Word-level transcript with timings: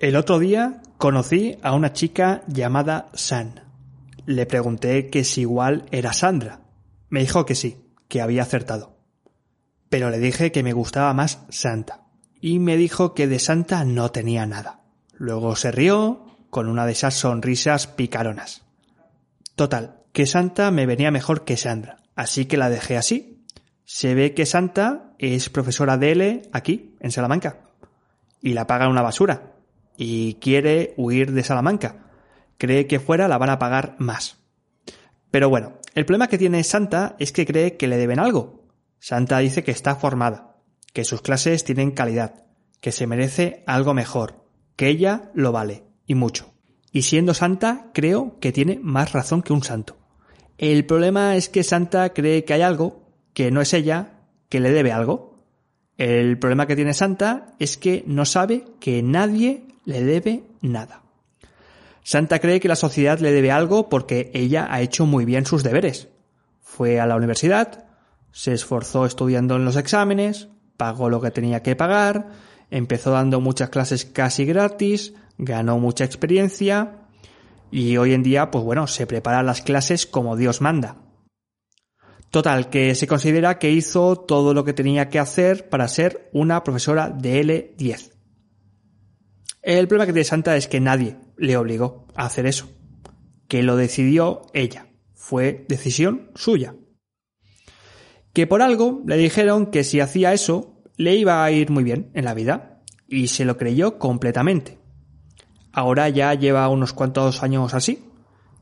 El 0.00 0.16
otro 0.16 0.38
día 0.38 0.80
conocí 0.96 1.58
a 1.62 1.74
una 1.74 1.92
chica 1.92 2.40
llamada 2.46 3.10
San. 3.12 3.64
Le 4.24 4.46
pregunté 4.46 5.10
que 5.10 5.24
si 5.24 5.42
igual 5.42 5.84
era 5.90 6.14
Sandra. 6.14 6.62
Me 7.10 7.20
dijo 7.20 7.44
que 7.44 7.54
sí, 7.54 7.84
que 8.08 8.22
había 8.22 8.44
acertado. 8.44 8.96
Pero 9.90 10.08
le 10.08 10.18
dije 10.18 10.52
que 10.52 10.62
me 10.62 10.72
gustaba 10.72 11.12
más 11.12 11.40
Santa. 11.50 12.06
Y 12.40 12.60
me 12.60 12.78
dijo 12.78 13.12
que 13.12 13.26
de 13.26 13.38
Santa 13.38 13.84
no 13.84 14.10
tenía 14.10 14.46
nada. 14.46 14.80
Luego 15.12 15.54
se 15.54 15.70
rió 15.70 16.24
con 16.48 16.66
una 16.66 16.86
de 16.86 16.92
esas 16.92 17.12
sonrisas 17.12 17.86
picaronas. 17.86 18.62
Total, 19.54 19.98
que 20.14 20.24
Santa 20.24 20.70
me 20.70 20.86
venía 20.86 21.10
mejor 21.10 21.44
que 21.44 21.58
Sandra, 21.58 21.98
así 22.16 22.46
que 22.46 22.56
la 22.56 22.70
dejé 22.70 22.96
así. 22.96 23.44
Se 23.84 24.14
ve 24.14 24.32
que 24.32 24.46
Santa 24.46 25.12
es 25.18 25.50
profesora 25.50 25.98
de 25.98 26.12
L 26.12 26.42
aquí, 26.52 26.96
en 27.00 27.10
Salamanca. 27.10 27.58
Y 28.40 28.54
la 28.54 28.66
paga 28.66 28.88
una 28.88 29.02
basura 29.02 29.49
y 30.02 30.36
quiere 30.40 30.94
huir 30.96 31.32
de 31.32 31.44
Salamanca. 31.44 32.06
Cree 32.56 32.86
que 32.86 33.00
fuera 33.00 33.28
la 33.28 33.36
van 33.36 33.50
a 33.50 33.58
pagar 33.58 33.96
más. 33.98 34.38
Pero 35.30 35.50
bueno, 35.50 35.74
el 35.94 36.06
problema 36.06 36.28
que 36.28 36.38
tiene 36.38 36.64
Santa 36.64 37.16
es 37.18 37.32
que 37.32 37.44
cree 37.44 37.76
que 37.76 37.86
le 37.86 37.98
deben 37.98 38.18
algo. 38.18 38.64
Santa 38.98 39.38
dice 39.40 39.62
que 39.62 39.72
está 39.72 39.96
formada, 39.96 40.56
que 40.94 41.04
sus 41.04 41.20
clases 41.20 41.64
tienen 41.64 41.90
calidad, 41.90 42.46
que 42.80 42.92
se 42.92 43.06
merece 43.06 43.62
algo 43.66 43.92
mejor, 43.92 44.46
que 44.74 44.88
ella 44.88 45.30
lo 45.34 45.52
vale, 45.52 45.84
y 46.06 46.14
mucho. 46.14 46.54
Y 46.92 47.02
siendo 47.02 47.34
Santa, 47.34 47.90
creo 47.92 48.38
que 48.40 48.52
tiene 48.52 48.80
más 48.82 49.12
razón 49.12 49.42
que 49.42 49.52
un 49.52 49.62
santo. 49.62 49.98
El 50.56 50.86
problema 50.86 51.36
es 51.36 51.50
que 51.50 51.62
Santa 51.62 52.14
cree 52.14 52.46
que 52.46 52.54
hay 52.54 52.62
algo, 52.62 53.12
que 53.34 53.50
no 53.50 53.60
es 53.60 53.74
ella, 53.74 54.22
que 54.48 54.60
le 54.60 54.72
debe 54.72 54.92
algo. 54.92 55.44
El 55.98 56.38
problema 56.38 56.66
que 56.66 56.76
tiene 56.76 56.94
Santa 56.94 57.54
es 57.58 57.76
que 57.76 58.02
no 58.06 58.24
sabe 58.24 58.64
que 58.80 59.02
nadie 59.02 59.66
le 59.84 60.02
debe 60.02 60.44
nada. 60.60 61.02
Santa 62.02 62.38
cree 62.38 62.60
que 62.60 62.68
la 62.68 62.76
sociedad 62.76 63.18
le 63.18 63.32
debe 63.32 63.52
algo 63.52 63.88
porque 63.88 64.30
ella 64.34 64.66
ha 64.70 64.80
hecho 64.80 65.06
muy 65.06 65.24
bien 65.24 65.46
sus 65.46 65.62
deberes. 65.62 66.08
Fue 66.60 67.00
a 67.00 67.06
la 67.06 67.16
universidad, 67.16 67.84
se 68.32 68.52
esforzó 68.52 69.06
estudiando 69.06 69.56
en 69.56 69.64
los 69.64 69.76
exámenes, 69.76 70.48
pagó 70.76 71.08
lo 71.08 71.20
que 71.20 71.30
tenía 71.30 71.62
que 71.62 71.76
pagar, 71.76 72.28
empezó 72.70 73.10
dando 73.10 73.40
muchas 73.40 73.70
clases 73.70 74.04
casi 74.04 74.44
gratis, 74.44 75.14
ganó 75.36 75.78
mucha 75.78 76.04
experiencia 76.04 77.00
y 77.70 77.96
hoy 77.96 78.14
en 78.14 78.22
día, 78.22 78.50
pues 78.50 78.64
bueno, 78.64 78.86
se 78.86 79.06
prepara 79.06 79.42
las 79.42 79.62
clases 79.62 80.06
como 80.06 80.36
Dios 80.36 80.60
manda. 80.60 80.96
Total, 82.30 82.70
que 82.70 82.94
se 82.94 83.08
considera 83.08 83.58
que 83.58 83.70
hizo 83.70 84.16
todo 84.16 84.54
lo 84.54 84.64
que 84.64 84.72
tenía 84.72 85.08
que 85.08 85.18
hacer 85.18 85.68
para 85.68 85.88
ser 85.88 86.30
una 86.32 86.62
profesora 86.62 87.10
de 87.10 87.44
L10. 87.76 88.12
El 89.62 89.88
problema 89.88 90.06
que 90.06 90.12
tiene 90.12 90.24
Santa 90.24 90.56
es 90.56 90.68
que 90.68 90.80
nadie 90.80 91.16
le 91.36 91.56
obligó 91.56 92.06
a 92.14 92.26
hacer 92.26 92.46
eso, 92.46 92.70
que 93.48 93.62
lo 93.62 93.76
decidió 93.76 94.42
ella, 94.54 94.86
fue 95.14 95.66
decisión 95.68 96.30
suya. 96.34 96.74
Que 98.32 98.46
por 98.46 98.62
algo 98.62 99.02
le 99.06 99.16
dijeron 99.16 99.66
que 99.66 99.84
si 99.84 100.00
hacía 100.00 100.32
eso 100.32 100.82
le 100.96 101.14
iba 101.16 101.44
a 101.44 101.50
ir 101.50 101.70
muy 101.70 101.84
bien 101.84 102.10
en 102.14 102.24
la 102.24 102.34
vida, 102.34 102.82
y 103.06 103.26
se 103.26 103.44
lo 103.44 103.56
creyó 103.56 103.98
completamente. 103.98 104.78
Ahora 105.72 106.08
ya 106.08 106.32
lleva 106.34 106.68
unos 106.68 106.92
cuantos 106.92 107.42
años 107.42 107.74
así, 107.74 108.04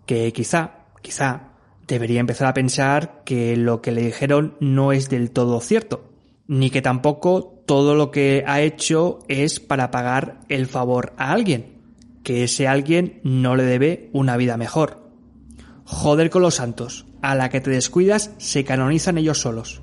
que 0.07 0.33
quizá, 0.33 0.87
quizá, 1.03 1.53
debería 1.87 2.21
empezar 2.21 2.49
a 2.49 2.55
pensar 2.55 3.23
que 3.25 3.57
lo 3.57 3.83
que 3.83 3.93
le 3.93 4.03
dijeron 4.03 4.57
no 4.61 4.93
es 4.93 5.09
del 5.11 5.31
todo 5.31 5.61
cierto, 5.61 6.13
ni 6.47 6.71
que 6.71 6.83
tampoco 6.83 7.58
todo 7.69 7.95
lo 7.95 8.11
que 8.11 8.45
ha 8.47 8.63
hecho 8.63 9.19
es 9.29 9.61
para 9.61 9.91
pagar 9.91 10.41
el 10.49 10.67
favor 10.67 11.13
a 11.19 11.33
alguien, 11.33 11.77
que 12.23 12.45
ese 12.45 12.67
alguien 12.67 13.21
no 13.25 13.57
le 13.57 13.63
debe 13.65 14.09
una 14.15 14.39
vida 14.39 14.57
mejor. 14.57 15.11
Joder 15.85 16.31
con 16.31 16.41
los 16.41 16.55
santos, 16.55 17.05
a 17.21 17.35
la 17.35 17.51
que 17.51 17.61
te 17.61 17.71
descuidas 17.71 18.31
se 18.39 18.65
canonizan 18.65 19.19
ellos 19.19 19.43
solos. 19.43 19.83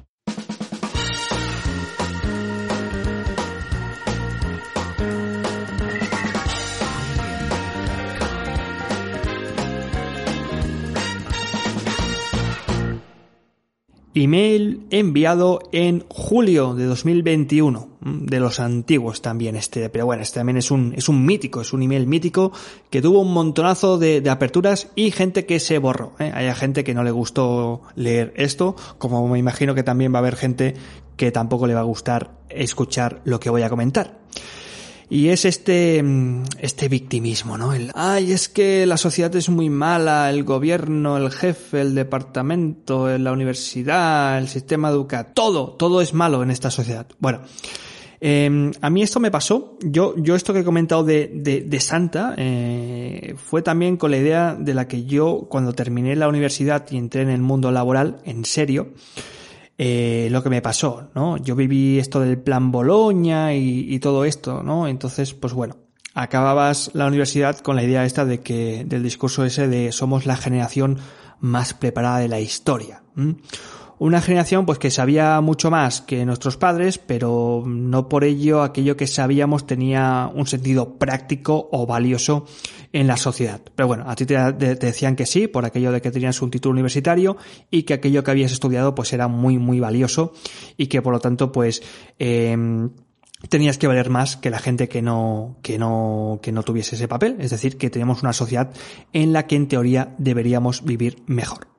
Email 14.15 14.87
enviado 14.91 15.59
en 15.73 16.05
julio 16.07 16.73
de 16.73 16.85
2021, 16.85 17.89
mm, 17.99 18.25
de 18.25 18.39
los 18.39 18.61
antiguos 18.61 19.21
también 19.21 19.57
este, 19.57 19.89
pero 19.89 20.05
bueno, 20.05 20.23
este 20.23 20.39
también 20.39 20.57
es 20.57 20.71
un, 20.71 20.93
es 20.95 21.09
un 21.09 21.25
mítico, 21.25 21.59
es 21.59 21.73
un 21.73 21.83
email 21.83 22.07
mítico 22.07 22.53
que 22.89 23.01
tuvo 23.01 23.19
un 23.19 23.33
montonazo 23.33 23.97
de, 23.97 24.23
aperturas 24.29 24.87
y 24.95 25.11
gente 25.11 25.45
que 25.45 25.59
se 25.59 25.79
borró. 25.79 26.13
¿eh? 26.19 26.31
Hay 26.33 26.51
gente 26.55 26.85
que 26.85 26.93
no 26.93 27.03
le 27.03 27.11
gustó 27.11 27.81
leer 27.95 28.33
esto, 28.37 28.77
como 28.97 29.27
me 29.27 29.37
imagino 29.37 29.75
que 29.75 29.83
también 29.83 30.13
va 30.13 30.19
a 30.19 30.21
haber 30.21 30.37
gente 30.37 30.75
que 31.17 31.31
tampoco 31.31 31.67
le 31.67 31.73
va 31.73 31.81
a 31.81 31.83
gustar 31.83 32.31
escuchar 32.49 33.21
lo 33.25 33.39
que 33.41 33.49
voy 33.49 33.63
a 33.63 33.69
comentar. 33.69 34.17
Y 35.09 35.29
es 35.29 35.45
este, 35.45 36.01
mm, 36.01 36.43
este 36.59 36.89
victimismo, 36.89 37.57
¿no? 37.57 37.73
El, 37.73 37.91
ay, 37.93 38.31
es 38.31 38.49
que 38.49 38.85
la 38.85 38.97
sociedad 38.97 39.35
es 39.35 39.49
muy 39.49 39.69
mala, 39.69 40.29
el 40.29 40.43
gobierno, 40.43 41.17
el 41.17 41.31
jefe, 41.31 41.81
el 41.81 41.93
departamento, 41.93 43.15
la 43.17 43.31
universidad, 43.31 44.37
el 44.37 44.47
sistema 44.47 44.89
educativo, 44.89 45.33
todo, 45.33 45.71
todo 45.73 46.01
es 46.01 46.13
malo 46.13 46.41
en 46.41 46.49
esta 46.49 46.71
sociedad. 46.71 47.05
Bueno, 47.19 47.41
em, 48.19 48.71
a 48.81 48.89
mí 48.89 49.03
esto 49.03 49.19
me 49.19 49.29
pasó, 49.29 49.77
yo, 49.81 50.15
yo 50.17 50.35
esto 50.35 50.53
que 50.53 50.61
he 50.61 50.63
comentado 50.63 51.03
de, 51.03 51.31
de, 51.31 51.61
de 51.61 51.79
Santa, 51.79 52.33
eh, 52.37 53.35
fue 53.37 53.61
también 53.61 53.97
con 53.97 54.09
la 54.09 54.17
idea 54.17 54.55
de 54.59 54.73
la 54.73 54.87
que 54.87 55.05
yo, 55.05 55.45
cuando 55.49 55.73
terminé 55.73 56.15
la 56.15 56.27
universidad 56.27 56.85
y 56.89 56.97
entré 56.97 57.21
en 57.21 57.29
el 57.29 57.41
mundo 57.41 57.71
laboral, 57.71 58.21
en 58.25 58.43
serio, 58.43 58.89
eh, 59.77 60.29
lo 60.31 60.41
que 60.41 60.49
me 60.49 60.61
pasó, 60.61 61.09
¿no? 61.15 61.37
Yo 61.37 61.55
viví 61.55 61.99
esto 61.99 62.21
del 62.21 62.37
plan 62.37 62.71
Boloña 62.71 63.53
y, 63.53 63.99
todo 63.99 64.25
esto, 64.25 64.63
¿no? 64.63 64.87
Entonces, 64.87 65.33
pues 65.33 65.53
bueno, 65.53 65.75
acababas 66.13 66.91
la 66.93 67.07
universidad 67.07 67.59
con 67.59 67.75
la 67.75 67.83
idea 67.83 68.05
esta 68.05 68.25
de 68.25 68.39
que, 68.39 68.85
del 68.85 69.03
discurso 69.03 69.43
ese 69.43 69.67
de 69.67 69.91
somos 69.91 70.25
la 70.25 70.37
generación 70.37 70.99
más 71.39 71.73
preparada 71.73 72.19
de 72.19 72.29
la 72.29 72.39
historia. 72.39 73.03
Una 73.97 74.21
generación 74.21 74.65
pues 74.65 74.77
que 74.77 74.91
sabía 74.91 75.39
mucho 75.39 75.71
más 75.71 76.01
que 76.01 76.25
nuestros 76.25 76.57
padres, 76.57 76.97
pero 76.97 77.63
no 77.65 78.09
por 78.09 78.25
ello 78.25 78.61
aquello 78.61 78.97
que 78.97 79.07
sabíamos 79.07 79.65
tenía 79.65 80.29
un 80.33 80.47
sentido 80.47 80.97
práctico 80.97 81.69
o 81.71 81.85
valioso 81.85 82.45
en 82.91 83.07
la 83.07 83.15
sociedad. 83.15 83.61
Pero 83.75 83.87
bueno, 83.87 84.03
a 84.07 84.15
ti 84.15 84.25
te, 84.25 84.35
decían 84.53 85.15
que 85.15 85.25
sí, 85.25 85.47
por 85.47 85.65
aquello 85.65 85.91
de 85.93 86.01
que 86.01 86.11
tenías 86.11 86.41
un 86.41 86.51
título 86.51 86.73
universitario 86.73 87.37
y 87.71 87.83
que 87.83 87.93
aquello 87.93 88.23
que 88.23 88.31
habías 88.31 88.51
estudiado 88.51 88.95
pues 88.95 89.13
era 89.13 89.27
muy 89.29 89.57
muy 89.57 89.79
valioso 89.79 90.33
y 90.75 90.87
que 90.87 91.01
por 91.01 91.13
lo 91.13 91.19
tanto 91.19 91.53
pues 91.53 91.81
em, 92.19 92.89
tenías 93.49 93.77
que 93.77 93.87
valer 93.87 94.09
más 94.09 94.35
que 94.35 94.49
la 94.49 94.59
gente 94.59 94.89
que 94.89 95.01
no, 95.01 95.57
que 95.61 95.77
no, 95.77 96.39
que 96.41 96.51
no 96.51 96.63
tuviese 96.63 96.95
ese 96.95 97.07
papel. 97.07 97.37
Es 97.39 97.51
decir, 97.51 97.77
que 97.77 97.89
tenemos 97.89 98.23
una 98.23 98.33
sociedad 98.33 98.71
en 99.13 99.31
la 99.31 99.47
que 99.47 99.55
en 99.55 99.67
teoría 99.67 100.15
deberíamos 100.17 100.83
vivir 100.83 101.23
mejor. 101.27 101.74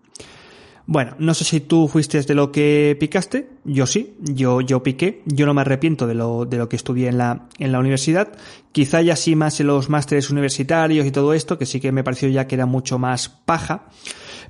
Bueno, 0.89 1.17
no 1.19 1.35
sé 1.35 1.43
si 1.43 1.59
tú 1.59 1.89
fuiste 1.89 2.23
de 2.23 2.35
lo 2.35 2.53
que 2.53 2.97
picaste, 3.01 3.49
yo 3.65 3.87
sí, 3.87 4.15
yo, 4.21 4.61
yo 4.61 4.85
piqué, 4.85 5.23
yo 5.27 5.45
no 5.45 5.53
me 5.53 5.63
arrepiento 5.63 6.07
de 6.07 6.15
lo, 6.15 6.45
de 6.45 6.59
lo 6.59 6.69
que 6.69 6.77
estudié 6.77 7.09
en 7.09 7.19
la, 7.19 7.49
en 7.59 7.73
la 7.73 7.81
universidad, 7.81 8.33
quizá 8.71 9.03
ya 9.03 9.17
sí 9.17 9.35
más 9.35 9.59
en 9.59 9.67
los 9.67 9.91
másteres 9.91 10.31
universitarios 10.31 11.05
y 11.05 11.11
todo 11.11 11.35
esto, 11.35 11.59
que 11.59 11.67
sí 11.67 11.81
que 11.81 11.91
me 11.91 12.05
pareció 12.05 12.29
ya 12.29 12.47
que 12.47 12.55
era 12.55 12.67
mucho 12.67 13.01
más 13.01 13.29
paja, 13.29 13.89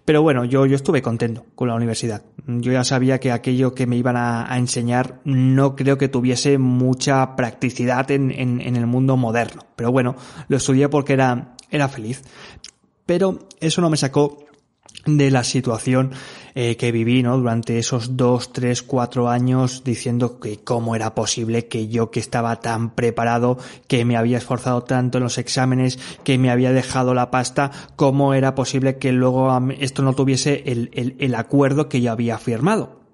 pero 0.05 0.21
bueno, 0.21 0.45
yo, 0.45 0.67
yo 0.67 0.77
estuve 0.77 1.01
contento 1.01 1.47
con 1.55 1.69
la 1.69 1.75
universidad. 1.75 2.23
Yo 2.47 2.71
ya 2.71 2.85
sabía 2.85 3.19
que 3.19 3.33
aquello 3.33 3.75
que 3.75 3.87
me 3.87 3.97
iban 3.97 4.17
a, 4.19 4.53
a 4.53 4.59
enseñar 4.59 5.21
no 5.25 5.75
creo 5.75 5.97
que 5.97 6.09
tuviese 6.09 6.59
mucha 6.59 7.35
practicidad 7.35 8.11
en, 8.11 8.31
en, 8.31 8.61
en 8.61 8.77
el 8.77 8.87
mundo 8.87 9.17
moderno, 9.17 9.63
pero 9.75 9.91
bueno, 9.91 10.17
lo 10.49 10.59
estudié 10.59 10.91
porque 10.91 11.15
era, 11.15 11.57
era 11.71 11.89
feliz. 11.89 12.23
Pero 13.07 13.49
eso 13.61 13.81
no 13.81 13.89
me 13.89 13.97
sacó 13.97 14.47
de 15.07 15.31
la 15.31 15.45
situación 15.45 16.13
eh, 16.59 16.79
que 16.79 16.91
viví 16.91 17.23
¿no? 17.23 17.37
durante 17.37 17.79
esos 17.79 18.17
dos, 18.17 18.51
tres, 18.51 18.83
cuatro 18.83 19.29
años 19.29 19.85
diciendo 19.85 20.41
que 20.41 20.57
cómo 20.65 20.97
era 20.97 21.15
posible 21.15 21.69
que 21.69 21.89
yo 21.89 22.11
que 22.11 22.19
estaba 22.19 22.61
tan 22.61 22.95
preparado, 22.95 23.59
que 23.87 24.07
me 24.07 24.17
había 24.17 24.39
esforzado 24.39 24.83
tanto 24.83 25.19
en 25.19 25.25
los 25.25 25.37
exámenes, 25.37 25.99
que 26.25 26.39
me 26.39 26.51
había 26.51 26.73
dejado 26.73 27.13
la 27.13 27.31
pasta, 27.31 27.71
cómo 27.95 28.33
era 28.33 28.55
posible 28.55 28.97
que 28.97 29.13
luego 29.13 29.55
esto 29.79 30.01
no 30.01 30.15
tuviese 30.15 30.63
el, 30.65 30.89
el, 30.95 31.15
el 31.19 31.35
acuerdo 31.35 31.91
que 31.91 32.01
yo 32.01 32.11
había 32.11 32.39
firmado. 32.39 33.06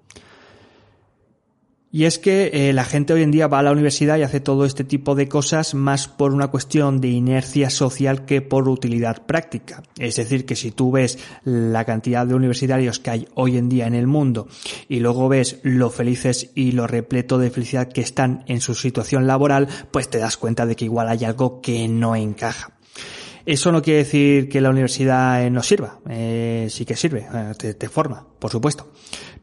Y 1.95 2.05
es 2.05 2.17
que 2.17 2.49
eh, 2.51 2.73
la 2.73 2.85
gente 2.85 3.13
hoy 3.13 3.21
en 3.21 3.29
día 3.29 3.45
va 3.45 3.59
a 3.59 3.61
la 3.63 3.71
universidad 3.71 4.17
y 4.17 4.23
hace 4.23 4.39
todo 4.39 4.65
este 4.65 4.83
tipo 4.83 5.13
de 5.13 5.27
cosas 5.27 5.75
más 5.75 6.07
por 6.07 6.33
una 6.33 6.47
cuestión 6.47 6.99
de 6.99 7.09
inercia 7.09 7.69
social 7.69 8.25
que 8.25 8.41
por 8.41 8.67
utilidad 8.67 9.27
práctica. 9.27 9.83
Es 9.99 10.15
decir, 10.15 10.47
que 10.47 10.55
si 10.55 10.71
tú 10.71 10.89
ves 10.89 11.19
la 11.43 11.85
cantidad 11.85 12.25
de 12.25 12.33
universitarios 12.33 12.97
que 12.97 13.11
hay 13.11 13.27
hoy 13.35 13.57
en 13.57 13.69
día 13.69 13.85
en 13.85 13.93
el 13.93 14.07
mundo 14.07 14.47
y 14.89 15.01
luego 15.01 15.29
ves 15.29 15.59
lo 15.61 15.91
felices 15.91 16.49
y 16.55 16.71
lo 16.71 16.87
repleto 16.87 17.37
de 17.37 17.51
felicidad 17.51 17.89
que 17.89 18.01
están 18.01 18.43
en 18.47 18.59
su 18.59 18.73
situación 18.73 19.27
laboral, 19.27 19.67
pues 19.91 20.09
te 20.09 20.17
das 20.17 20.35
cuenta 20.35 20.65
de 20.65 20.75
que 20.75 20.85
igual 20.85 21.09
hay 21.09 21.25
algo 21.25 21.61
que 21.61 21.87
no 21.87 22.15
encaja. 22.15 22.71
Eso 23.45 23.71
no 23.71 23.83
quiere 23.83 23.99
decir 23.99 24.49
que 24.49 24.61
la 24.61 24.71
universidad 24.71 25.47
no 25.51 25.61
sirva, 25.61 25.99
eh, 26.09 26.69
sí 26.71 26.85
que 26.85 26.95
sirve, 26.95 27.27
eh, 27.61 27.73
te 27.75 27.89
forma, 27.89 28.25
por 28.39 28.49
supuesto 28.49 28.89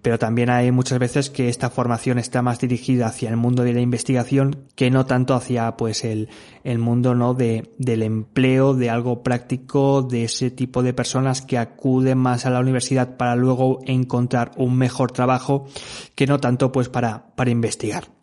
pero 0.03 0.19
también 0.19 0.51
hay 0.51 0.71
muchas 0.73 0.99
veces 0.99 1.31
que 1.31 1.49
esta 1.49 1.71
formación 1.71 2.19
está 2.19 2.43
más 2.43 2.61
dirigida 2.61 3.07
hacia 3.07 3.29
el 3.29 3.37
mundo 3.37 3.63
de 3.63 3.73
la 3.73 3.81
investigación 3.81 4.65
que 4.75 4.91
no 4.91 5.07
tanto 5.07 5.35
hacia 5.35 5.77
pues 5.77 6.05
el, 6.05 6.29
el 6.65 6.79
mundo 6.79 7.15
no 7.15 7.35
de, 7.35 7.73
del 7.79 8.03
empleo, 8.03 8.75
de 8.75 8.91
algo 8.91 9.23
práctico, 9.23 10.03
de 10.03 10.25
ese 10.25 10.51
tipo 10.51 10.83
de 10.83 10.95
personas 10.95 11.43
que 11.43 11.59
acuden 11.59 12.19
más 12.19 12.47
a 12.47 12.51
la 12.51 12.61
universidad 12.61 13.17
para 13.17 13.37
luego 13.37 13.81
encontrar 13.87 14.53
un 14.57 14.77
mejor 14.77 15.13
trabajo 15.13 15.67
que 16.15 16.27
no 16.27 16.41
tanto 16.41 16.73
pues 16.73 16.89
para, 16.89 17.35
para 17.35 17.51
investigar. 17.51 18.20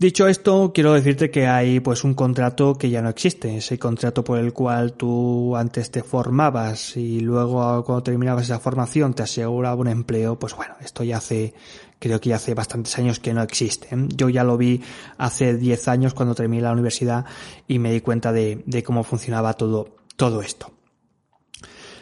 Dicho 0.00 0.28
esto, 0.28 0.72
quiero 0.72 0.94
decirte 0.94 1.30
que 1.30 1.46
hay 1.46 1.78
pues 1.80 2.04
un 2.04 2.14
contrato 2.14 2.78
que 2.78 2.88
ya 2.88 3.02
no 3.02 3.10
existe, 3.10 3.58
ese 3.58 3.78
contrato 3.78 4.24
por 4.24 4.38
el 4.38 4.54
cual 4.54 4.94
tú 4.94 5.54
antes 5.54 5.90
te 5.90 6.02
formabas 6.02 6.96
y 6.96 7.20
luego 7.20 7.84
cuando 7.84 8.02
terminabas 8.02 8.44
esa 8.44 8.58
formación 8.58 9.12
te 9.12 9.24
aseguraba 9.24 9.78
un 9.78 9.88
empleo, 9.88 10.38
pues 10.38 10.56
bueno, 10.56 10.74
esto 10.80 11.04
ya 11.04 11.18
hace, 11.18 11.52
creo 11.98 12.18
que 12.18 12.30
ya 12.30 12.36
hace 12.36 12.54
bastantes 12.54 12.96
años 12.96 13.20
que 13.20 13.34
no 13.34 13.42
existe. 13.42 13.90
Yo 14.16 14.30
ya 14.30 14.42
lo 14.42 14.56
vi 14.56 14.80
hace 15.18 15.54
10 15.58 15.88
años 15.88 16.14
cuando 16.14 16.34
terminé 16.34 16.62
la 16.62 16.72
universidad 16.72 17.26
y 17.68 17.78
me 17.78 17.92
di 17.92 18.00
cuenta 18.00 18.32
de, 18.32 18.62
de 18.64 18.82
cómo 18.82 19.04
funcionaba 19.04 19.52
todo, 19.52 19.96
todo 20.16 20.40
esto. 20.40 20.72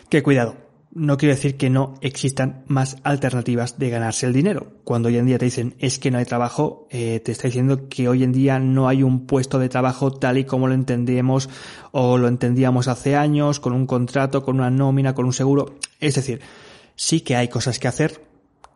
Que 0.09 0.23
cuidado, 0.23 0.55
no 0.99 1.17
quiero 1.17 1.35
decir 1.35 1.57
que 1.57 1.71
no 1.71 1.95
existan 2.01 2.65
más 2.67 2.97
alternativas 3.05 3.79
de 3.79 3.91
ganarse 3.91 4.27
el 4.27 4.33
dinero. 4.33 4.73
Cuando 4.85 5.09
hoy 5.09 5.17
en 5.17 5.27
día 5.27 5.39
te 5.39 5.45
dicen 5.45 5.75
es 5.79 5.99
que 5.99 6.11
no 6.11 6.19
hay 6.19 6.25
trabajo, 6.25 6.87
eh, 6.91 7.21
te 7.25 7.33
está 7.33 7.49
diciendo 7.49 7.89
que 7.89 8.09
hoy 8.09 8.25
en 8.25 8.33
día 8.33 8.59
no 8.59 8.89
hay 8.89 9.03
un 9.03 9.27
puesto 9.27 9.59
de 9.59 9.69
trabajo 9.69 10.11
tal 10.11 10.39
y 10.39 10.45
como 10.45 10.67
lo 10.67 10.75
entendíamos 10.75 11.49
o 11.93 12.19
lo 12.19 12.29
entendíamos 12.29 12.89
hace 12.89 13.17
años, 13.17 13.61
con 13.61 13.73
un 13.73 13.87
contrato, 13.87 14.43
con 14.43 14.57
una 14.57 14.71
nómina, 14.71 15.15
con 15.15 15.25
un 15.25 15.33
seguro. 15.33 15.77
Es 16.01 16.17
decir, 16.17 16.41
sí 16.97 17.21
que 17.21 17.37
hay 17.37 17.49
cosas 17.49 17.79
que 17.79 17.89
hacer. 17.89 18.23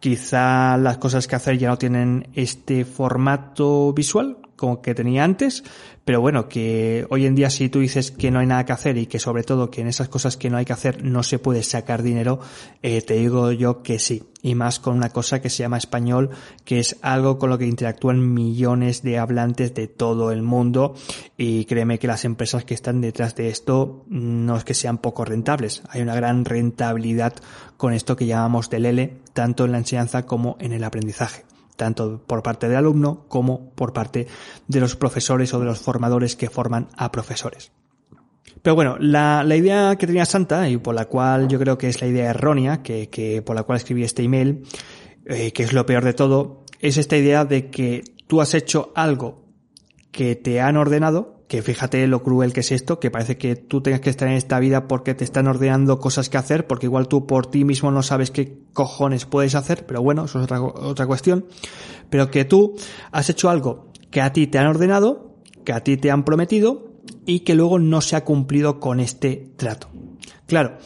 Quizá 0.00 0.76
las 0.78 0.98
cosas 0.98 1.26
que 1.26 1.36
hacer 1.36 1.58
ya 1.58 1.68
no 1.68 1.78
tienen 1.78 2.28
este 2.34 2.84
formato 2.84 3.92
visual 3.92 4.41
como 4.62 4.80
que 4.80 4.94
tenía 4.94 5.24
antes, 5.24 5.64
pero 6.04 6.20
bueno, 6.20 6.48
que 6.48 7.04
hoy 7.10 7.26
en 7.26 7.34
día 7.34 7.50
si 7.50 7.68
tú 7.68 7.80
dices 7.80 8.12
que 8.12 8.30
no 8.30 8.38
hay 8.38 8.46
nada 8.46 8.64
que 8.64 8.72
hacer 8.72 8.96
y 8.96 9.06
que 9.06 9.18
sobre 9.18 9.42
todo 9.42 9.72
que 9.72 9.80
en 9.80 9.88
esas 9.88 10.08
cosas 10.08 10.36
que 10.36 10.50
no 10.50 10.56
hay 10.56 10.64
que 10.64 10.72
hacer 10.72 11.02
no 11.02 11.24
se 11.24 11.40
puede 11.40 11.64
sacar 11.64 12.04
dinero, 12.04 12.38
eh, 12.80 13.02
te 13.02 13.14
digo 13.14 13.50
yo 13.50 13.82
que 13.82 13.98
sí. 13.98 14.22
Y 14.40 14.54
más 14.54 14.78
con 14.78 14.96
una 14.96 15.10
cosa 15.10 15.42
que 15.42 15.50
se 15.50 15.64
llama 15.64 15.78
español, 15.78 16.30
que 16.64 16.78
es 16.78 16.96
algo 17.02 17.40
con 17.40 17.50
lo 17.50 17.58
que 17.58 17.66
interactúan 17.66 18.32
millones 18.32 19.02
de 19.02 19.18
hablantes 19.18 19.74
de 19.74 19.88
todo 19.88 20.30
el 20.30 20.42
mundo. 20.42 20.94
Y 21.36 21.64
créeme 21.64 21.98
que 21.98 22.06
las 22.06 22.24
empresas 22.24 22.64
que 22.64 22.74
están 22.74 23.00
detrás 23.00 23.34
de 23.34 23.48
esto 23.48 24.04
no 24.08 24.56
es 24.56 24.62
que 24.62 24.74
sean 24.74 24.98
poco 24.98 25.24
rentables. 25.24 25.82
Hay 25.88 26.02
una 26.02 26.14
gran 26.14 26.44
rentabilidad 26.44 27.34
con 27.76 27.94
esto 27.94 28.14
que 28.14 28.26
llamamos 28.26 28.70
del 28.70 28.86
L, 28.86 29.16
tanto 29.32 29.64
en 29.64 29.72
la 29.72 29.78
enseñanza 29.78 30.24
como 30.24 30.56
en 30.60 30.72
el 30.72 30.84
aprendizaje 30.84 31.42
tanto 31.82 32.22
por 32.24 32.44
parte 32.44 32.68
del 32.68 32.76
alumno 32.76 33.24
como 33.26 33.70
por 33.70 33.92
parte 33.92 34.28
de 34.68 34.80
los 34.80 34.94
profesores 34.94 35.52
o 35.52 35.58
de 35.58 35.64
los 35.64 35.80
formadores 35.80 36.36
que 36.36 36.48
forman 36.48 36.88
a 36.96 37.10
profesores. 37.10 37.72
Pero 38.62 38.76
bueno, 38.76 38.96
la, 39.00 39.44
idea 39.56 39.96
que 39.96 40.06
tenía 40.06 40.24
Santa, 40.24 40.68
y 40.68 40.76
por 40.76 40.94
la 40.94 41.06
cual 41.06 41.48
yo 41.48 41.58
creo 41.58 41.78
que 41.78 41.88
es 41.88 42.00
la 42.00 42.06
idea 42.06 42.30
errónea, 42.30 42.84
que, 42.84 43.42
por 43.44 43.56
la 43.56 43.64
cual 43.64 43.78
escribí 43.78 44.04
este 44.04 44.22
email, 44.22 44.62
eh, 45.26 45.52
que 45.52 45.64
es 45.64 45.72
lo 45.72 45.84
peor 45.84 46.04
de 46.04 46.12
todo, 46.12 46.64
es 46.78 46.98
esta 46.98 47.16
idea 47.16 47.44
de 47.44 47.68
que 47.70 48.04
tú 48.28 48.40
has 48.40 48.54
hecho 48.54 48.92
algo 48.94 49.42
que 50.12 50.36
te 50.36 50.60
han 50.60 50.76
ordenado 50.76 51.31
que 51.52 51.60
fíjate 51.60 52.06
lo 52.06 52.22
cruel 52.22 52.54
que 52.54 52.60
es 52.60 52.72
esto, 52.72 52.98
que 52.98 53.10
parece 53.10 53.36
que 53.36 53.56
tú 53.56 53.82
tengas 53.82 54.00
que 54.00 54.08
estar 54.08 54.26
en 54.26 54.36
esta 54.36 54.58
vida 54.58 54.88
porque 54.88 55.14
te 55.14 55.22
están 55.22 55.46
ordenando 55.46 55.98
cosas 55.98 56.30
que 56.30 56.38
hacer, 56.38 56.66
porque 56.66 56.86
igual 56.86 57.08
tú 57.08 57.26
por 57.26 57.46
ti 57.46 57.66
mismo 57.66 57.90
no 57.90 58.02
sabes 58.02 58.30
qué 58.30 58.62
cojones 58.72 59.26
puedes 59.26 59.54
hacer, 59.54 59.84
pero 59.84 60.00
bueno, 60.00 60.24
eso 60.24 60.38
es 60.38 60.44
otra, 60.44 60.62
otra 60.62 61.06
cuestión, 61.06 61.44
pero 62.08 62.30
que 62.30 62.46
tú 62.46 62.74
has 63.10 63.28
hecho 63.28 63.50
algo 63.50 63.92
que 64.10 64.22
a 64.22 64.32
ti 64.32 64.46
te 64.46 64.58
han 64.58 64.66
ordenado, 64.66 65.36
que 65.62 65.74
a 65.74 65.84
ti 65.84 65.98
te 65.98 66.10
han 66.10 66.24
prometido 66.24 66.94
y 67.26 67.40
que 67.40 67.54
luego 67.54 67.78
no 67.78 68.00
se 68.00 68.16
ha 68.16 68.24
cumplido 68.24 68.80
con 68.80 68.98
este 68.98 69.52
trato. 69.58 69.90
Claro, 70.46 70.78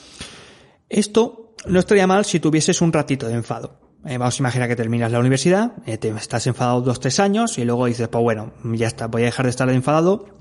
esto 0.88 1.54
no 1.68 1.78
estaría 1.78 2.08
mal 2.08 2.24
si 2.24 2.40
tuvieses 2.40 2.80
un 2.80 2.92
ratito 2.92 3.28
de 3.28 3.34
enfado. 3.34 3.78
Eh, 4.04 4.18
vamos 4.18 4.34
a 4.40 4.42
imaginar 4.42 4.66
que 4.66 4.74
terminas 4.74 5.12
la 5.12 5.20
universidad, 5.20 5.74
eh, 5.86 5.96
te 5.96 6.08
estás 6.08 6.44
enfadado 6.48 6.80
dos, 6.80 6.98
tres 6.98 7.20
años 7.20 7.56
y 7.56 7.64
luego 7.64 7.86
dices, 7.86 8.08
pues 8.08 8.24
bueno, 8.24 8.52
ya 8.64 8.88
está, 8.88 9.06
voy 9.06 9.22
a 9.22 9.26
dejar 9.26 9.46
de 9.46 9.50
estar 9.50 9.70
enfadado 9.70 10.34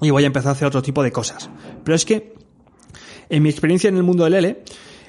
y 0.00 0.10
voy 0.10 0.24
a 0.24 0.26
empezar 0.26 0.50
a 0.50 0.52
hacer 0.52 0.68
otro 0.68 0.82
tipo 0.82 1.02
de 1.02 1.12
cosas. 1.12 1.50
Pero 1.84 1.94
es 1.94 2.04
que, 2.04 2.34
en 3.28 3.42
mi 3.42 3.48
experiencia 3.48 3.88
en 3.88 3.96
el 3.96 4.02
mundo 4.02 4.24
del 4.24 4.34
L, 4.34 4.62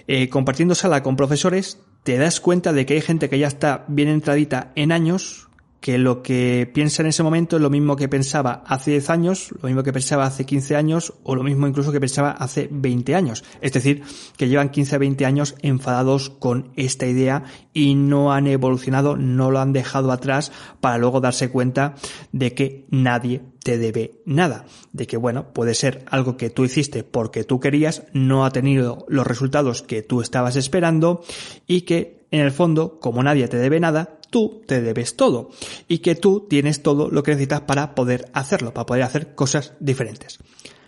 eh, 0.08 0.30
compartiendo 0.30 0.76
sala 0.76 1.04
con 1.04 1.16
profesores, 1.16 1.80
te 2.04 2.18
das 2.18 2.40
cuenta 2.40 2.72
de 2.72 2.86
que 2.86 2.94
hay 2.94 3.02
gente 3.02 3.30
que 3.30 3.40
ya 3.40 3.48
está 3.48 3.84
bien 3.88 4.08
entradita 4.08 4.72
en 4.76 4.92
años, 4.92 5.47
que 5.88 5.98
lo 5.98 6.22
que 6.22 6.70
piensa 6.74 7.02
en 7.02 7.08
ese 7.08 7.24
momento 7.24 7.56
es 7.56 7.62
lo 7.62 7.70
mismo 7.70 7.96
que 7.96 8.10
pensaba 8.10 8.62
hace 8.68 8.92
10 8.92 9.10
años, 9.10 9.54
lo 9.62 9.70
mismo 9.70 9.84
que 9.84 9.94
pensaba 9.94 10.26
hace 10.26 10.46
15 10.46 10.76
años 10.76 11.14
o 11.24 11.34
lo 11.34 11.44
mismo 11.44 11.66
incluso 11.66 11.94
que 11.94 12.02
pensaba 12.02 12.32
hace 12.32 12.68
20 12.70 13.16
años. 13.16 13.46
Es 13.62 13.72
decir, 13.72 14.04
que 14.36 14.50
llevan 14.50 14.68
15 14.68 14.96
a 14.96 15.00
20 15.00 15.26
años 15.26 15.56
enfadados 15.62 16.30
con 16.30 16.74
esta 16.76 17.08
idea 17.08 17.46
y 17.72 17.96
no 17.96 18.34
han 18.34 18.48
evolucionado, 18.48 19.16
no 19.16 19.50
lo 19.50 19.62
han 19.62 19.72
dejado 19.72 20.12
atrás 20.12 20.52
para 20.82 20.98
luego 20.98 21.22
darse 21.22 21.52
cuenta 21.52 21.96
de 22.34 22.54
que 22.54 22.86
nadie 22.90 23.44
te 23.64 23.78
debe 23.78 24.20
nada. 24.26 24.66
De 24.92 25.08
que, 25.08 25.16
bueno, 25.16 25.54
puede 25.54 25.74
ser 25.74 26.04
algo 26.12 26.36
que 26.36 26.50
tú 26.50 26.66
hiciste 26.66 27.06
porque 27.06 27.46
tú 27.46 27.62
querías, 27.62 28.04
no 28.12 28.44
ha 28.44 28.52
tenido 28.52 29.06
los 29.08 29.26
resultados 29.26 29.84
que 29.84 30.02
tú 30.02 30.20
estabas 30.20 30.58
esperando 30.58 31.24
y 31.66 31.84
que 31.84 32.18
en 32.30 32.42
el 32.42 32.52
fondo, 32.52 33.00
como 33.00 33.24
nadie 33.24 33.48
te 33.48 33.58
debe 33.58 33.80
nada, 33.80 34.17
tú 34.30 34.62
te 34.66 34.82
debes 34.82 35.16
todo 35.16 35.50
y 35.88 36.00
que 36.00 36.16
tú 36.16 36.46
tienes 36.50 36.84
todo 36.84 37.10
lo 37.10 37.24
que 37.24 37.32
necesitas 37.32 37.62
para 37.62 37.96
poder 37.96 38.30
hacerlo, 38.34 38.74
para 38.74 38.86
poder 38.86 39.04
hacer 39.04 39.36
cosas 39.36 39.74
diferentes. 39.80 40.40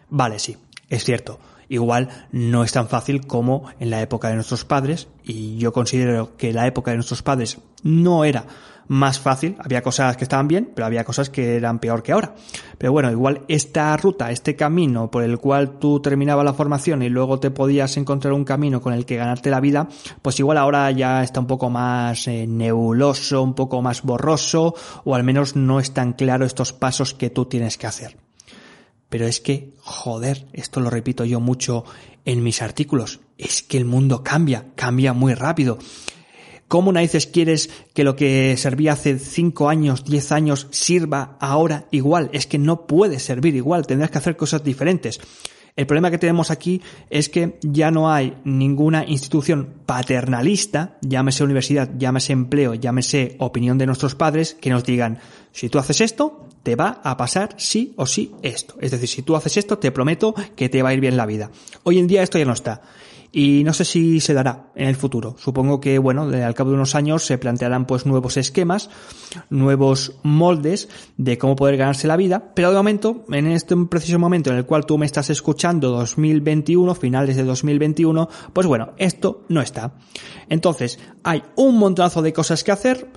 Vale, 0.10 0.40
sí, 0.40 0.58
es 0.90 1.04
cierto. 1.04 1.40
Igual 1.70 2.28
no 2.32 2.64
es 2.64 2.72
tan 2.72 2.90
fácil 2.90 3.28
como 3.28 3.70
en 3.80 3.92
la 3.92 4.02
época 4.02 4.30
de 4.30 4.36
nuestros 4.36 4.66
padres 4.66 5.08
y 5.24 5.58
yo 5.58 5.72
considero 5.72 6.36
que 6.36 6.52
la 6.52 6.66
época 6.66 6.92
de 6.92 6.98
nuestros 6.98 7.22
padres 7.22 7.60
no 7.84 8.26
era 8.26 8.48
más 8.90 9.20
fácil. 9.20 9.56
Había 9.60 9.82
cosas 9.82 10.18
que 10.18 10.26
estaban 10.26 10.48
bien, 10.48 10.72
pero 10.76 10.88
había 10.88 11.06
cosas 11.06 11.30
que 11.30 11.56
eran 11.56 11.80
peor 11.80 12.04
que 12.04 12.12
ahora. 12.12 12.36
Pero 12.78 12.92
bueno, 12.92 13.10
igual 13.12 13.44
esta 13.48 13.96
ruta, 13.96 14.32
este 14.32 14.56
camino 14.56 15.10
por 15.10 15.24
el 15.24 15.38
cual 15.38 15.78
tú 15.80 16.02
terminabas 16.02 16.44
la 16.44 16.54
formación 16.54 17.04
y 17.04 17.10
luego 17.10 17.40
te 17.40 17.52
podías 17.52 17.96
encontrar 17.98 18.34
un 18.34 18.44
camino 18.44 18.82
con 18.82 18.94
el 18.94 19.06
que 19.06 19.16
ganarte 19.16 19.52
la 19.52 19.62
vida, 19.62 19.88
pues 20.22 20.40
igual 20.40 20.58
ahora 20.58 20.90
ya 20.92 21.24
está 21.24 21.40
un 21.40 21.48
poco 21.48 21.70
más 21.70 22.28
eh, 22.28 22.48
nebuloso, 22.48 23.44
un 23.44 23.54
poco 23.54 23.82
más 23.82 24.02
borroso, 24.02 24.74
o 25.06 25.16
al 25.16 25.24
menos 25.24 25.56
no 25.56 25.80
es 25.80 25.94
tan 25.94 26.14
claro 26.14 26.46
estos 26.46 26.74
pasos 26.74 27.14
que 27.14 27.30
tú 27.30 27.46
tienes 27.46 27.78
que 27.78 27.88
hacer. 27.88 28.18
Pero 29.08 29.26
es 29.26 29.40
que, 29.40 29.76
joder, 29.78 30.48
esto 30.54 30.80
lo 30.80 30.90
repito 30.90 31.26
yo 31.26 31.40
mucho 31.40 31.84
en 32.26 32.44
mis 32.44 32.62
artículos, 32.62 33.20
es 33.38 33.62
que 33.62 33.78
el 33.78 33.86
mundo 33.86 34.24
cambia, 34.24 34.66
cambia 34.76 35.14
muy 35.14 35.36
rápido. 35.36 35.78
¿Cómo 36.70 36.92
narices 36.92 37.26
quieres 37.26 37.72
que 37.96 38.04
lo 38.04 38.16
que 38.16 38.56
servía 38.56 38.94
hace 38.94 39.18
5 39.18 39.70
años, 39.70 40.06
10 40.06 40.32
años 40.32 40.68
sirva 40.70 41.36
ahora 41.42 41.88
igual? 41.90 42.30
Es 42.32 42.46
que 42.46 42.60
no 42.60 42.86
puede 42.86 43.18
servir 43.18 43.56
igual, 43.56 43.88
tendrás 43.88 44.12
que 44.12 44.20
hacer 44.20 44.38
cosas 44.38 44.64
diferentes. 44.64 45.20
El 45.76 45.88
problema 45.88 46.12
que 46.12 46.20
tenemos 46.20 46.52
aquí 46.52 46.80
es 47.10 47.28
que 47.28 47.58
ya 47.64 47.90
no 47.90 48.12
hay 48.12 48.38
ninguna 48.44 49.04
institución 49.04 49.78
paternalista, 49.88 51.00
llámese 51.02 51.44
universidad, 51.44 51.90
llámese 51.98 52.34
empleo, 52.34 52.76
llámese 52.76 53.36
opinión 53.40 53.80
de 53.80 53.88
nuestros 53.88 54.14
padres, 54.14 54.54
que 54.54 54.70
nos 54.70 54.84
digan, 54.84 55.18
si 55.52 55.70
tú 55.70 55.80
haces 55.80 56.02
esto, 56.02 56.50
te 56.62 56.76
va 56.76 57.02
a 57.04 57.18
pasar 57.18 57.56
sí 57.58 57.94
o 57.96 58.06
sí 58.06 58.36
esto. 58.44 58.76
Es 58.80 58.92
decir, 58.92 59.10
si 59.10 59.22
tú 59.24 59.36
haces 59.36 59.58
esto, 59.58 59.80
te 59.80 59.92
prometo 59.92 60.36
que 60.56 60.70
te 60.70 60.84
va 60.84 60.90
a 60.90 60.94
ir 60.94 61.00
bien 61.00 61.18
la 61.18 61.26
vida. 61.26 61.50
Hoy 61.82 61.98
en 61.98 62.06
día 62.06 62.22
esto 62.22 62.38
ya 62.38 62.46
no 62.46 62.54
está 62.54 62.84
y 63.32 63.64
no 63.64 63.74
sé 63.74 63.86
si 63.86 64.20
se 64.20 64.34
dará 64.34 64.72
en 64.76 64.88
el 64.88 64.96
futuro. 64.96 65.36
Supongo 65.38 65.80
que, 65.80 66.00
bueno, 66.00 66.24
al 66.24 66.54
cabo 66.54 66.72
de 66.72 66.76
unos 66.76 66.96
años 66.96 67.24
se 67.24 67.38
plantearán 67.38 67.86
pues 67.86 68.06
nuevos 68.06 68.38
esquemas, 68.38 68.90
nuevos 69.50 70.16
moldes 70.24 70.90
de 71.18 71.38
cómo 71.38 71.56
poder 71.56 71.78
ganarse 71.78 72.08
la 72.08 72.18
vida, 72.18 72.52
pero 72.56 72.70
de 72.70 72.78
momento, 72.78 73.26
en 73.30 73.48
este 73.48 73.76
preciso 73.90 74.18
momento 74.18 74.50
en 74.50 74.58
el 74.58 74.66
cual 74.66 74.86
tú 74.86 74.98
me 74.98 75.06
estás 75.06 75.30
escuchando 75.30 75.92
2021, 75.92 76.96
finales 76.96 77.36
de 77.36 77.44
2021, 77.44 78.30
pues 78.54 78.68
bueno, 78.68 78.94
esto 78.98 79.46
no 79.50 79.62
está. 79.62 79.94
Entonces, 80.50 81.00
hay 81.24 81.44
un 81.56 81.78
montonazo 81.78 82.22
de 82.22 82.34
cosas 82.34 82.64
que 82.64 82.72
hacer, 82.72 83.12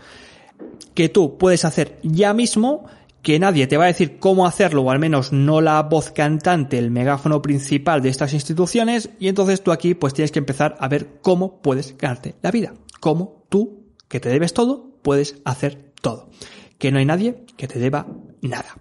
que 0.95 1.09
tú 1.09 1.39
puedes 1.39 1.65
hacer 1.65 1.99
ya 2.03 2.35
mismo, 2.35 2.85
que 3.23 3.39
nadie 3.39 3.69
te 3.69 3.77
va 3.77 3.85
a 3.85 3.89
decir 3.89 4.19
cómo 4.19 4.47
hacerlo, 4.47 4.83
o 4.83 4.91
al 4.91 4.99
menos 4.99 5.33
no 5.33 5.61
la 5.61 5.81
voz 5.83 6.11
cantante, 6.11 6.79
el 6.79 6.91
megáfono 6.91 7.41
principal 7.41 8.03
de 8.03 8.09
estas 8.09 8.35
instituciones, 8.35 9.11
y 9.19 9.29
entonces 9.29 9.63
tú 9.63 9.71
aquí 9.71 9.95
pues 9.95 10.13
tienes 10.13 10.33
que 10.33 10.41
empezar 10.41 10.77
a 10.81 10.89
ver 10.89 11.21
cómo 11.23 11.63
puedes 11.63 11.97
ganarte 11.97 12.35
la 12.43 12.51
vida, 12.51 12.75
cómo 13.01 13.47
tú, 13.49 13.87
que 14.09 14.21
te 14.21 14.29
debes 14.29 14.53
todo, 14.53 14.99
puedes 15.03 15.37
hacer 15.45 15.93
todo, 16.01 16.31
que 16.79 16.91
no 16.91 16.99
hay 16.99 17.05
nadie 17.05 17.45
que 17.57 17.69
te 17.69 17.79
deba 17.79 18.07
nada. 18.41 18.77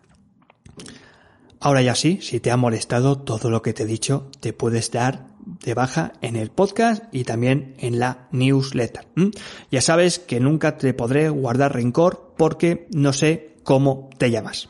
Ahora 1.59 1.83
ya 1.83 1.93
sí, 1.93 2.17
si 2.21 2.39
te 2.39 2.49
ha 2.49 2.57
molestado 2.57 3.19
todo 3.19 3.51
lo 3.51 3.61
que 3.61 3.73
te 3.73 3.83
he 3.83 3.85
dicho, 3.85 4.31
te 4.39 4.51
puedes 4.51 4.89
dar 4.89 5.27
de 5.63 5.75
baja 5.75 6.13
en 6.21 6.35
el 6.35 6.49
podcast 6.49 7.03
y 7.11 7.23
también 7.23 7.75
en 7.77 7.99
la 7.99 8.27
newsletter. 8.31 9.07
Ya 9.69 9.81
sabes 9.81 10.17
que 10.17 10.39
nunca 10.39 10.77
te 10.77 10.95
podré 10.95 11.29
guardar 11.29 11.75
rencor 11.75 12.33
porque 12.35 12.87
no 12.91 13.13
sé 13.13 13.50
cómo 13.63 14.09
te 14.17 14.31
llamas. 14.31 14.69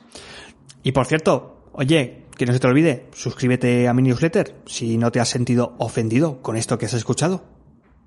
Y 0.83 0.91
por 0.91 1.05
cierto, 1.05 1.65
oye, 1.73 2.25
que 2.35 2.45
no 2.45 2.53
se 2.53 2.59
te 2.59 2.67
olvide, 2.67 3.07
suscríbete 3.13 3.87
a 3.87 3.93
mi 3.93 4.01
newsletter 4.01 4.55
si 4.65 4.97
no 4.97 5.11
te 5.11 5.19
has 5.19 5.29
sentido 5.29 5.75
ofendido 5.77 6.41
con 6.41 6.57
esto 6.57 6.77
que 6.77 6.87
has 6.87 6.93
escuchado. 6.93 7.43